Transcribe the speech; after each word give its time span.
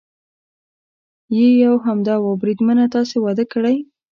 یې 1.35 1.47
یو 1.63 1.75
همدا 1.85 2.15
و، 2.21 2.25
بریدمنه 2.41 2.85
تاسې 2.95 3.15
واده 3.19 3.45
کړی؟ 3.53 3.77